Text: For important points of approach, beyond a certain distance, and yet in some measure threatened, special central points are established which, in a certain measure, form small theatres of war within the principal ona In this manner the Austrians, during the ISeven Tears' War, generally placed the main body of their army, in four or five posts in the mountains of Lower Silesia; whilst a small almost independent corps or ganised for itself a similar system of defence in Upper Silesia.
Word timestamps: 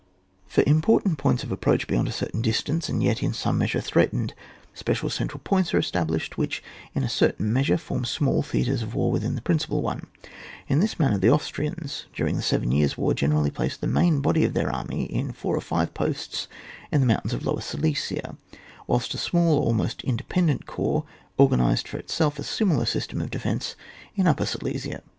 For 0.47 0.63
important 0.65 1.19
points 1.19 1.43
of 1.43 1.51
approach, 1.51 1.85
beyond 1.85 2.07
a 2.07 2.11
certain 2.11 2.41
distance, 2.41 2.89
and 2.89 3.03
yet 3.03 3.21
in 3.21 3.33
some 3.33 3.59
measure 3.59 3.81
threatened, 3.81 4.33
special 4.73 5.11
central 5.11 5.39
points 5.43 5.75
are 5.75 5.77
established 5.77 6.39
which, 6.39 6.63
in 6.95 7.03
a 7.03 7.07
certain 7.07 7.53
measure, 7.53 7.77
form 7.77 8.03
small 8.03 8.41
theatres 8.41 8.81
of 8.81 8.95
war 8.95 9.11
within 9.11 9.35
the 9.35 9.43
principal 9.43 9.87
ona 9.87 10.07
In 10.67 10.79
this 10.79 10.97
manner 10.97 11.19
the 11.19 11.29
Austrians, 11.29 12.07
during 12.15 12.35
the 12.35 12.41
ISeven 12.41 12.71
Tears' 12.71 12.97
War, 12.97 13.13
generally 13.13 13.51
placed 13.51 13.79
the 13.79 13.85
main 13.85 14.21
body 14.21 14.43
of 14.43 14.53
their 14.55 14.73
army, 14.73 15.03
in 15.03 15.33
four 15.33 15.55
or 15.55 15.61
five 15.61 15.93
posts 15.93 16.47
in 16.91 16.99
the 17.01 17.05
mountains 17.05 17.33
of 17.35 17.45
Lower 17.45 17.61
Silesia; 17.61 18.37
whilst 18.87 19.13
a 19.13 19.19
small 19.19 19.59
almost 19.59 20.03
independent 20.03 20.65
corps 20.65 21.03
or 21.37 21.47
ganised 21.47 21.87
for 21.87 21.99
itself 21.99 22.39
a 22.39 22.43
similar 22.43 22.87
system 22.87 23.21
of 23.21 23.29
defence 23.29 23.75
in 24.15 24.25
Upper 24.27 24.47
Silesia. 24.47 25.03